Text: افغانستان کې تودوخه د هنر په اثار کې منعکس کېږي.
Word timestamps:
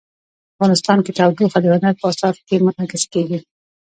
افغانستان 0.55 0.97
کې 1.05 1.11
تودوخه 1.17 1.59
د 1.61 1.65
هنر 1.75 1.93
په 1.99 2.05
اثار 2.11 2.35
کې 2.47 2.55
منعکس 2.65 3.03
کېږي. 3.13 3.39